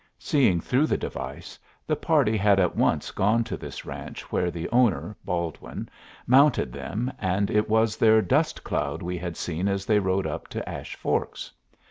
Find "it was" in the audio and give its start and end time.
7.51-7.97